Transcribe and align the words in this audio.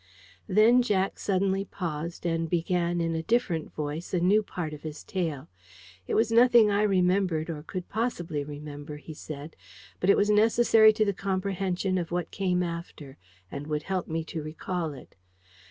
Then 0.47 0.81
Jack 0.81 1.19
suddenly 1.19 1.63
paused, 1.63 2.25
and 2.25 2.49
began 2.49 2.99
in 2.99 3.13
a 3.13 3.21
different 3.21 3.71
voice 3.71 4.15
a 4.15 4.19
new 4.19 4.41
part 4.41 4.73
of 4.73 4.81
his 4.81 5.03
tale. 5.03 5.47
It 6.07 6.15
was 6.15 6.31
nothing 6.31 6.71
I 6.71 6.81
remembered 6.81 7.51
or 7.51 7.61
could 7.61 7.87
possibly 7.87 8.43
remember, 8.43 8.97
he 8.97 9.13
said; 9.13 9.55
but 9.99 10.09
it 10.09 10.17
was 10.17 10.31
necessary 10.31 10.91
to 10.91 11.05
the 11.05 11.13
comprehension 11.13 11.99
of 11.99 12.09
what 12.11 12.31
came 12.31 12.63
after, 12.63 13.17
and 13.51 13.67
would 13.67 13.83
help 13.83 14.07
me 14.07 14.23
to 14.23 14.41
recall 14.41 14.93
it. 14.95 15.15